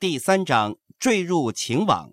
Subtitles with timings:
[0.00, 2.10] 第三章坠入情网。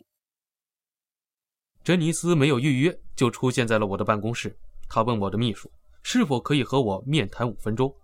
[1.85, 4.59] 珍妮斯没有预约就出现在了我的办公室。
[4.89, 5.71] 他问我的秘书
[6.03, 7.95] 是否可以和我面谈五分钟。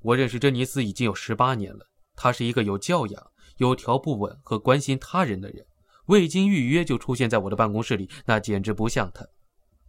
[0.00, 1.84] 我认识珍妮斯已经有十八年了，
[2.16, 3.22] 她是一个有教养、
[3.58, 5.62] 有条不紊和关心他人的人。
[6.06, 9.26] 未经预约就出现在我的办公室里，那简直不像她。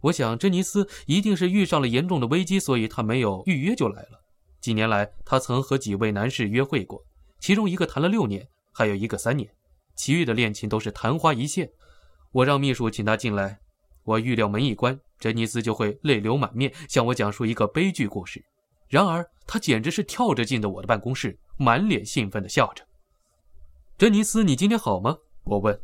[0.02, 4.22] 我想，珍妮斯一定是遇上了严重的危机，所以她没有预约就来了。
[4.60, 7.02] 几年来，她曾和几位男士约会过，
[7.38, 8.46] 其中一个谈了六年，
[8.80, 9.46] 还有一个三年，
[9.94, 11.70] 其余的恋情都是昙花一现。
[12.32, 13.60] 我让秘书请他进来，
[14.04, 18.42] 我预料门一关，珍妮斯就会泪流满面向我讲述一个悲剧故事。
[18.88, 22.82] 然而，他简直是跳着进的我的办公室，满脸兴奋地笑着。
[23.98, 25.18] 珍妮斯，你今天好吗？
[25.44, 25.78] 我问。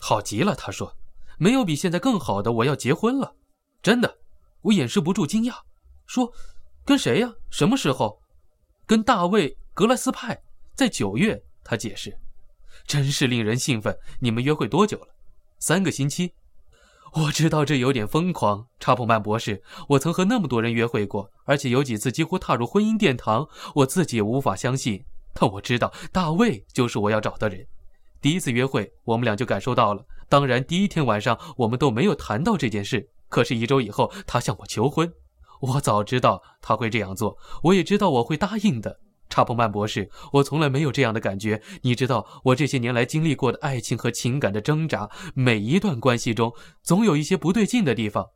[0.00, 0.96] 好极了，他说。
[1.38, 3.34] 没有比现在更好的，我要结婚了。
[3.82, 4.18] 真的，
[4.62, 5.56] 我掩饰不住惊讶，
[6.06, 6.32] 说
[6.86, 7.34] ：“跟谁呀？
[7.50, 8.22] 什么时候？”
[8.86, 10.40] 跟大卫·格莱斯派，
[10.76, 11.42] 在九月。
[11.70, 12.18] 他解释。
[12.86, 13.98] 真是令人兴奋。
[14.20, 15.08] 你们约会多久了？
[15.58, 16.32] 三个星期，
[17.12, 19.62] 我知道这有点疯狂，查普曼博士。
[19.88, 25.04] 我曾和那么多人约会过，而且有几次几乎踏入婚姻殿堂，我自己也无法相信。
[25.34, 27.66] 但我知道大卫就是我要找的人。
[28.20, 30.04] 第一次约会，我们俩就感受到了。
[30.28, 33.08] 当然，第一天晚上我们都没有谈到这件事。
[33.28, 35.12] 可是，一周以后，他向我求婚。
[35.60, 38.98] 我早知道他会这样做，我也知道我会答应的。
[39.28, 41.62] 查普曼博士，我从来没有这样的感觉。
[41.82, 48.26] 你知道，我这些年来经历过的爱情和情感的挣扎，每一段关系中总有一些不对劲的地方。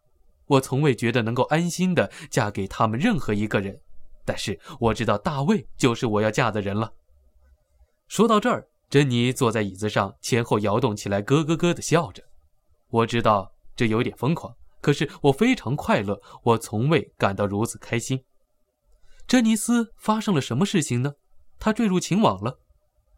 [0.47, 3.81] 我从未觉得能够安心的嫁给他们任何一个人，
[4.25, 6.93] 但是我知道大卫就是我要嫁的人了。
[8.09, 12.23] 说到这儿，珍妮坐在椅子上，前后摇动起来，咯咯咯的笑着。
[12.91, 16.21] 我知道这有点疯狂，可是我非常快乐。
[16.43, 18.23] 我从未感到如此开心。
[19.33, 21.15] 珍妮斯发生了什么事情呢？
[21.59, 22.61] 她坠入情网了。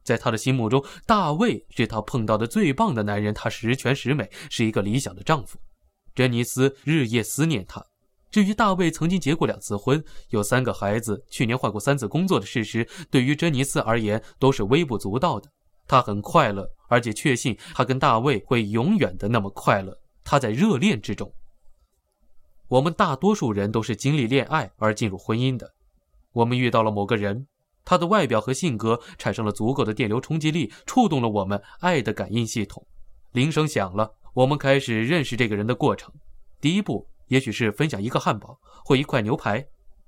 [0.04, 5.58] 在他的心目中，大卫是他碰到的最棒的男人，他十全十美，是一个理想的丈夫。
[6.14, 7.84] 珍妮斯日夜思念他。
[8.30, 15.50] 至于大卫曾经结过两次婚，有三个孩子，去年换过三次工作的事实，对于珍妮斯而言都是微不足道的。
[15.88, 19.98] 她很快乐，而且确信她跟大卫会永远的那么快乐。
[20.22, 21.34] 她在热恋之中。
[22.68, 25.68] 我们大多数人都是经历恋爱而进入婚姻的。
[26.34, 27.46] 我们遇到了某个人，
[27.84, 32.86] 他的外表和性格产生了足够的电流冲击力，触动了我们爱的感应系统。
[33.32, 36.12] 铃声响了，我们开始认识这个人的过程。
[36.60, 39.64] 第一步也许是分享一个汉堡或一块牛排，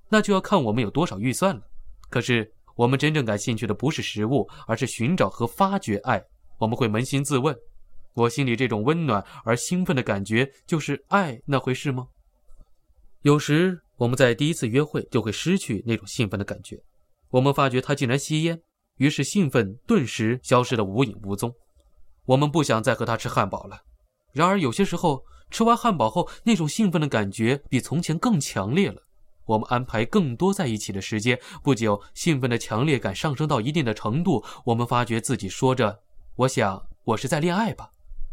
[0.09, 1.62] 那就要看我们有多少预算了。
[2.10, 6.22] 可是我们真正感兴趣的不是食物，而是寻找和发掘爱。
[6.59, 7.56] 我们会扪心自问：
[8.15, 12.09] 我心里这种温暖而兴奋的感觉，就是爱那回事吗？
[13.22, 13.81] 有时。
[13.99, 16.79] 我们在第一次约会就会失去那种兴奋的感觉，
[17.31, 18.61] 我们发觉他竟然吸烟，
[18.97, 21.53] 于是兴奋顿时消失得无影无踪。
[22.27, 23.81] 我们不想再和他吃汉堡了。
[24.33, 29.01] 然而有些时候，吃完汉堡后那种兴奋的感觉比从前更强烈了。
[29.47, 36.01] 我们安排更多在一起的时间，不久，兴奋的强烈感上升到一定的程度，我们发觉自己说着
[36.34, 37.89] ：“我想我是在恋爱吧。”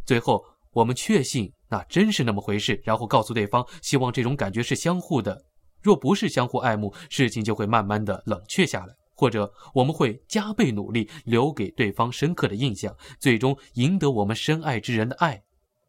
[0.06, 5.46] 最后，我们确信那真是那么回事，然后告诉对方，希望这种感觉是相互的。
[5.84, 15.44] 若不是相互爱慕，事情就会慢慢的冷却下来，或者我们会加倍努力，留给对方深刻的印象，最终赢得我们深爱之人的爱。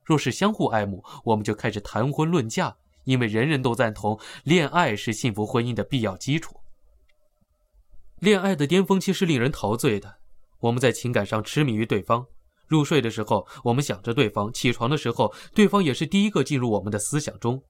[0.04, 6.56] 若是相互爱慕，我们就开始谈婚论嫁，因为人人都赞同恋爱是幸福婚姻的必要基础。
[8.18, 10.16] 恋爱的巅峰期是令人陶醉的，
[10.60, 12.26] 我们在情感上痴迷于对方。
[12.66, 17.62] 入睡的时候，我们想着对方；起床的时候，对方也是第一个进入我们的思想中。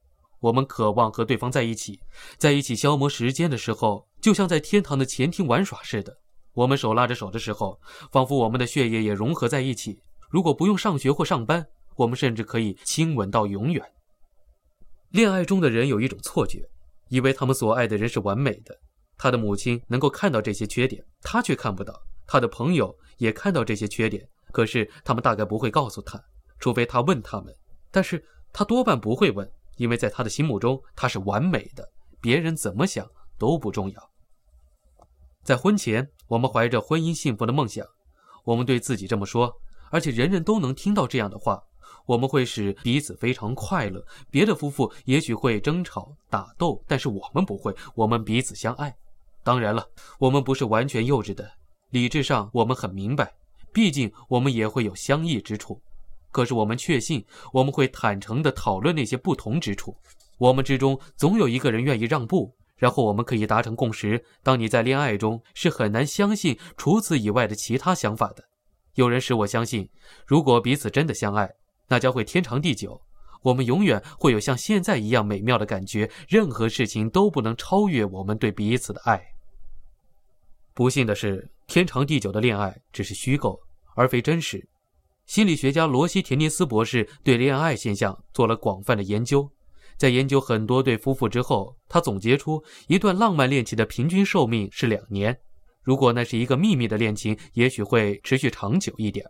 [0.44, 1.98] 我们渴望和对方在一起，
[2.36, 6.18] 在一起消磨时间的时候，就像在天堂的前厅玩耍似的。
[6.52, 7.80] 我们手拉着手的时候，
[8.12, 9.98] 仿佛我们的血液也融合在一起。
[10.28, 11.66] 如果不用上学或上班，
[11.96, 13.82] 我们甚至可以亲吻到永远。
[15.12, 16.68] 恋爱中的人有一种错觉，
[17.08, 18.78] 以为他们所爱的人是完美的。
[19.16, 21.94] 他的母亲能够看到这些缺点，他却看不到；
[22.26, 26.22] 他的朋友也看到这些缺点，可是他们大概不会告诉他，
[26.58, 27.56] 除非他问他们。
[27.90, 29.50] 但是他多半不会问。
[29.76, 31.88] 因为在他的心目中，他是完美的，
[32.20, 33.06] 别人怎么想
[33.38, 34.10] 都不重要。
[35.42, 37.86] 在婚前，我们怀着婚姻幸福的梦想，
[38.44, 39.52] 我们对自己这么说，
[39.90, 41.62] 而且人人都能听到这样的话。
[42.06, 44.04] 我们会使彼此非常快乐。
[44.30, 48.94] 别的夫妇也许会争吵打斗，但是我们不会，我们彼此相爱。
[49.42, 49.86] 当然了，
[50.18, 51.50] 我们不是完全幼稚的，
[51.90, 53.32] 理智上我们很明白，
[53.72, 55.80] 毕竟我们也会有相异之处。
[56.34, 59.96] 可是我们确信，我们会坦诚地讨论那些不同之处。
[60.36, 64.20] 我们之中总有一个人愿意让步，然后我们可以达成共识。
[64.42, 68.42] 当你在恋爱中，是很难相信除此以外的其他想法的。
[68.94, 69.88] 有人使我相信，
[70.26, 71.48] 如果彼此真的相爱，
[71.86, 73.00] 那将会天长地久。
[73.42, 79.22] 我们永远会有像现在一样美妙的感觉，任何事情都不能超越我们对彼此的爱。
[80.74, 83.60] 不幸的是，天长地久的恋爱只是虚构，
[83.94, 84.68] 而非真实。
[85.26, 89.50] 心理学家罗西·田尼斯博士对恋爱现象做了广泛的研究，
[89.96, 95.36] 在研究很多对夫妇之后，他总结出一段浪漫恋情的平均寿命是两年。
[95.82, 99.24] 如果那是一个秘密的恋情，也许会持续长久一点。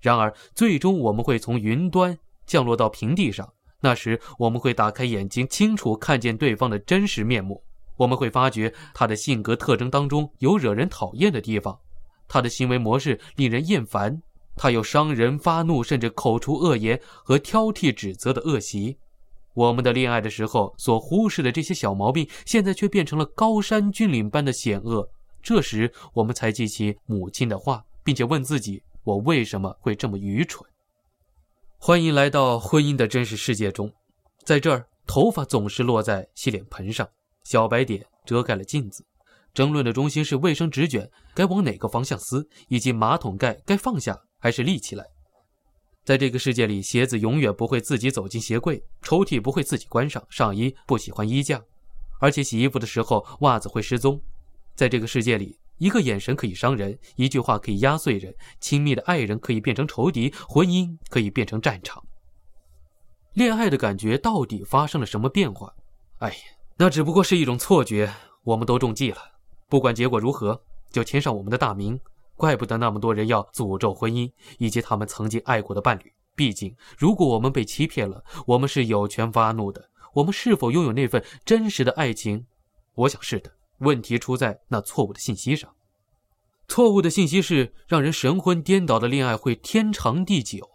[0.00, 2.18] 然而，最终我们会从云端。
[2.46, 3.48] 降落到平地上，
[3.80, 7.62] 那时我们会打开眼睛，清楚看见对方的真实面目。
[7.96, 11.78] 我们会发觉他的性格特征当中有惹人讨厌的地方，
[12.26, 14.20] 他的行为模式令人厌烦，
[14.62, 18.98] 他有伤人、发怒，甚至口出恶言和挑剔、指责的恶习。
[19.54, 25.08] 我们的恋爱的时候所忽视的这些小毛病，现在却变成了高山峻岭般的险恶。
[25.42, 30.62] 这时，我们才记起母亲的话，并且问自己：我为什么会这么愚蠢？
[31.78, 33.90] 欢迎来到婚姻的真实世界中，
[34.44, 37.08] 在这儿，头发总是落在洗脸盆上，
[37.44, 39.02] 小白点遮盖了镜子。
[39.54, 45.06] 争论的中心是卫生纸卷该往哪个方向撕，以及马桶盖该放下还是立起来。
[46.04, 51.62] 在这个世界里，鞋子永远不会自己走进鞋柜，抽屉不会自己关上，上衣不喜欢衣架，
[52.18, 54.20] 而且洗衣服的时候袜子会失踪。
[54.74, 55.56] 在这个世界里。
[55.80, 62.04] 一个眼神可以伤人，一句话可以压碎人，亲密的爱人可以变成仇敌，婚姻可以变成战场。
[63.32, 65.72] 恋爱的感觉到底发生了什么变化？
[66.18, 66.36] 哎呀，
[66.76, 68.12] 那只不过是一种错觉。
[68.44, 69.16] 我们都中计了，
[69.70, 70.60] 不管结果如何，
[70.90, 71.98] 就签上我们的大名。
[72.40, 76.10] 怪不得那么多人要诅咒婚姻以及他们曾经爱过的伴侣。
[76.34, 79.90] 毕竟，如果我们被欺骗了，我们是有权发怒的。
[80.14, 82.46] 我们是否拥有那份真实的爱情？
[82.94, 83.52] 我想是的。
[83.80, 85.70] 问题出在那错误的信息上。
[86.66, 90.70] 错误的信息是让人神魂颠倒的恋爱会天长地久。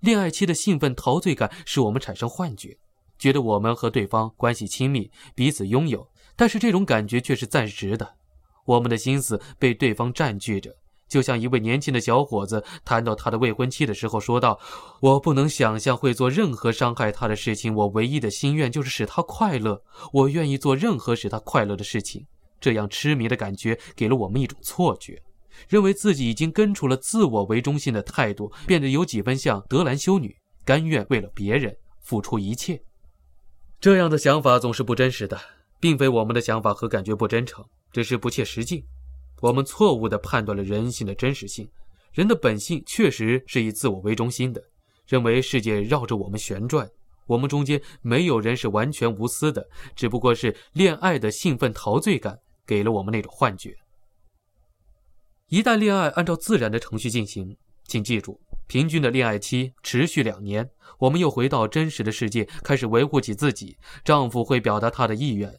[0.00, 2.78] 恋爱期的兴奋陶醉感使我们产生幻觉，
[3.18, 6.10] 觉得我们和对方关系亲密，彼此拥有。
[6.34, 8.16] 但是这种感觉却是暂时的。
[8.66, 10.76] 我们的心思被对方占据着，
[11.08, 14.58] 就像一位年轻的小伙子谈到他的未婚妻的时候说道
[15.00, 17.74] ：“我不能想象会做任何伤害他的事情。
[17.74, 19.80] 我唯一的心愿就是使他快乐。
[20.12, 22.26] 我愿意做任何使他快乐的事情。”
[22.58, 25.22] 这样痴迷的感觉给了我们一种错觉，
[25.68, 32.82] 认为自己已经根除了自我为中心的态度，变得有几分像德兰修女，甘愿为了别人付出一切。
[33.78, 35.38] 这样的想法总是不真实的，
[35.78, 37.62] 并非我们的想法和感觉不真诚，
[37.92, 38.86] 只是不切实际。
[39.40, 41.68] 我们错误地判断了人性的真实性。
[42.12, 44.62] 人的本性确实是以自我为中心的，
[45.06, 46.88] 认为世界绕着我们旋转。
[47.26, 52.38] 我们中间没有人是完全无私的，只不过是恋爱的兴奋陶醉感。
[52.66, 53.76] 给了我们那种幻觉。
[55.46, 60.68] 一旦恋爱按照自然的程序进行，请记住，平均的恋爱期持续两年。
[60.98, 63.76] 我们又回到真实的世界，开始维护起自己。
[64.04, 65.54] 丈夫会表达他的意愿，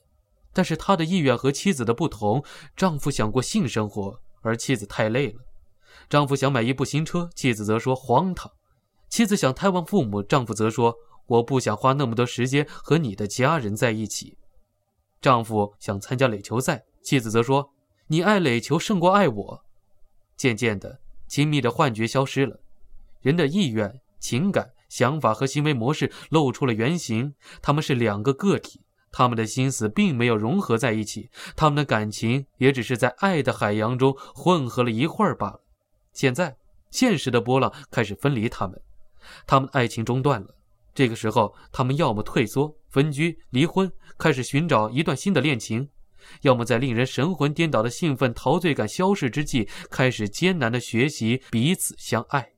[0.54, 2.44] 但是他的意愿和妻子的不同。
[2.76, 5.40] 丈夫想过性生活，而妻子太累了。
[6.10, 8.52] 丈夫想买一部新车，妻子则说荒唐。
[9.10, 10.96] 妻子想探望父母，丈夫则说
[11.28, 14.38] 我不想花那么多时间和你的家人在一起。
[15.22, 16.84] 丈夫想参加垒球赛。
[17.02, 17.72] 妻子则说
[18.08, 19.64] ：“你爱垒球胜过爱我。”
[20.36, 22.60] 渐渐的，亲密的幻觉消失了，
[23.22, 27.34] 人的意愿、情感、想法和行为模式露出了原形。
[27.62, 28.82] 他们是两个个体，
[29.18, 35.60] 他们的心思并没有融合在一起，他们的感情也只是在爱的海洋中混合了一会儿罢了。
[36.14, 36.56] 现在，
[36.92, 38.80] 现实的波浪开始分离他们，
[39.48, 40.54] 他们爱情中断了。
[40.94, 45.90] 这个时候，他们要么退缩、分居、离婚，开始寻找一段新的恋情。
[46.42, 52.52] 要么在令人神魂颠倒的兴奋陶醉感消逝之际，开始艰难的学习彼此相爱。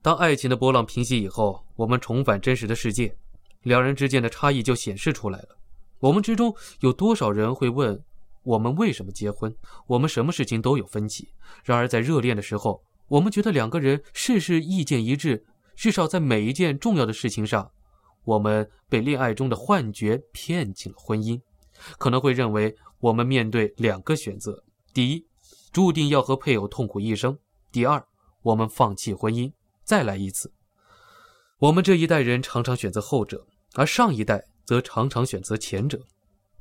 [0.00, 3.14] 当爱情的波浪平息以后，我们重返真实的世界，
[3.62, 5.56] 两人之间的差异就显示出来了。
[5.98, 8.02] 我们之中有多少人会问：
[8.42, 9.54] 我们为什么结婚？
[9.86, 11.28] 我们什么事情都有分歧。
[11.62, 15.44] 然而在热恋的时候，我们觉得两个人事事意见一致，
[15.76, 17.70] 至少在每一件重要的事情上，
[18.24, 21.38] 我们被恋爱中的幻觉骗进了婚姻。
[21.98, 24.62] 可能会认为我们面对两个选择：
[24.94, 25.26] 第一，
[25.72, 27.32] 注定要和配偶痛苦一生；
[27.70, 28.02] 第二，
[28.42, 29.52] 我们放弃婚姻，
[29.84, 30.50] 再来一次。
[31.60, 36.00] 我们这一代人常常选择后者，而上一代则常常选择前者。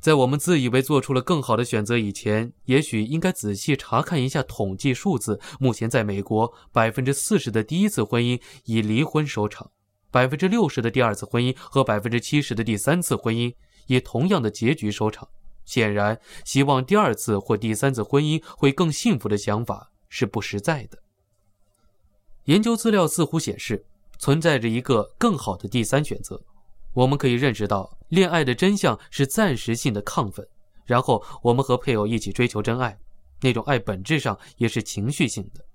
[0.02, 5.40] 在我们自以为做出了更好的选择以前，也许应该仔细查看一下统计数字。
[5.58, 9.72] 目前，在美国，百分之四十的第一次婚姻以离婚收场，
[10.12, 13.54] 百分之六十的第二次婚姻和百分之七十的第三次婚姻。
[13.88, 15.30] 以同样的结局收场，
[15.64, 21.00] 显然，希望第二次或第三次婚姻会更幸福的想法是不实在的。
[22.44, 23.86] 研究资料似乎显示，
[24.20, 26.40] 存在着一个更好的第三选择。
[26.94, 30.48] 我们可以认识到，恋爱的真相是暂时性的亢奋，
[30.86, 32.96] 然后我们和配偶一起追求真爱。
[33.42, 35.66] 那种爱本质上也是情绪性的，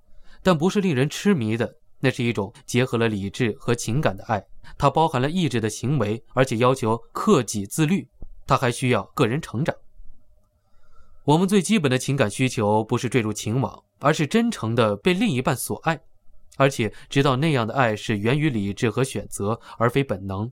[0.43, 1.75] 但不是令人痴迷的。
[2.01, 4.45] 那是一种结合了理智和情感的爱，
[4.77, 8.07] 它包含了意志的行为，而且要求克己自律。
[8.47, 9.75] 它还需要个人成长。
[11.25, 15.99] 我们最基本的情感需求不是坠入情网，而是真诚的被另一半所爱，
[16.57, 20.51] 而且知道那样的爱是源于理智和选择，而非本能。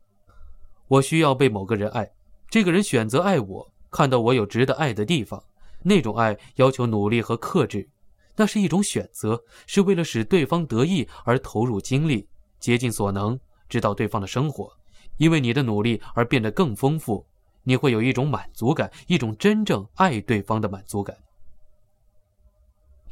[0.89, 2.11] 我需要被某个人爱，
[2.51, 5.43] 这个人选择爱我，看到我有值得爱的地方，
[5.83, 7.89] 那种爱要求努力和克制。
[8.35, 12.27] 那是一种选择，是为了使对方得意而投入精力，
[12.59, 14.73] 竭尽所能，知道对方的生活，
[15.19, 17.27] 因为你的努力而变得更丰富，
[17.63, 21.17] 你会有一种满足感，一种真正爱对方的满足感。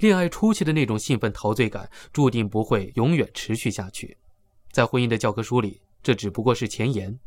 [0.00, 4.16] 恋爱初期的那种兴奋陶醉感，注定不会永远持续下去。
[4.72, 7.18] 在婚姻的教科书里，这只不过是前言。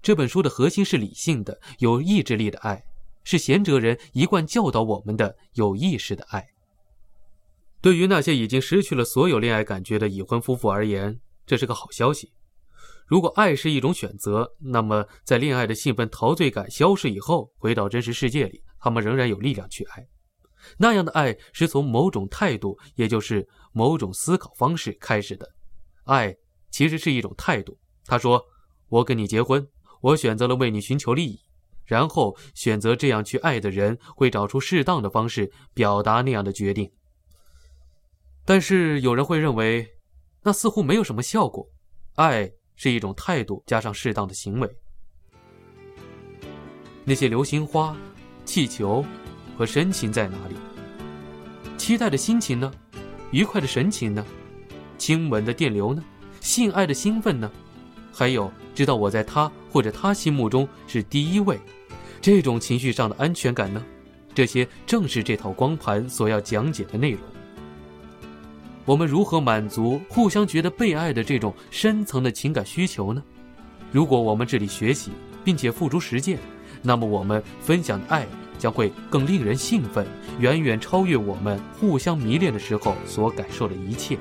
[0.00, 2.84] 这本书的核心是理性的、有意志力的爱，
[3.24, 6.46] 是贤哲人一贯教导我们的有意识的爱。
[7.80, 12.32] 对于那些已经失去了所有恋爱感觉的已婚夫妇而言，这是个好消息。
[13.08, 20.06] 如果爱是一种选择，那么在恋爱的兴奋陶醉感消失以后，回到真实世界里，他们仍然有力量去爱。
[20.78, 25.50] 那样的爱是从某种态度，也就是某种思考方式开始的。
[26.04, 26.36] 爱
[26.70, 27.78] 其实是一种态度。
[28.04, 28.44] 他说
[28.88, 29.66] ：“我跟你结婚，
[30.00, 31.40] 我选择了为你寻求利益，
[31.84, 36.90] 然后选择这样去爱的人，会找出适当的方式表达那样的决定。”
[38.44, 39.88] 但是有人会认为，
[40.42, 41.68] 那似乎没有什么效果。
[42.14, 44.76] 爱是一种态度加上适当的行为。
[47.04, 47.96] 那些流星花、
[48.44, 49.04] 气球
[49.56, 50.54] 和深情在哪里？
[51.76, 52.70] 期待的心情呢？
[53.30, 54.24] 愉快的神情呢？
[54.98, 56.02] 亲吻的电流呢？
[56.40, 57.50] 性爱的兴奋呢？
[58.12, 61.58] 还有知道我在他或者他心目中是第一位，
[62.20, 63.82] 这种情绪上的安全感呢？
[64.34, 67.20] 这些正是这套光盘所要讲解的内容。
[68.84, 73.22] 我们如何满足互相觉得被爱的这种深层的情感需求呢？
[73.90, 75.10] 如果我们这里学习，
[75.44, 76.38] 并且付诸实践，
[76.82, 78.26] 那么我们分享爱
[78.58, 80.06] 将会更令人兴奋，
[80.38, 84.18] 远远超越我们互相迷恋的时候所感受的一切。